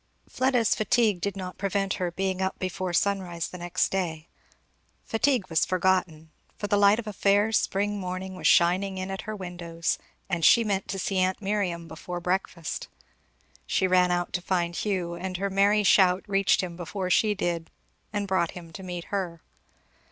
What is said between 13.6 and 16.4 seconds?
She ran out to find Hugh, and her merry shout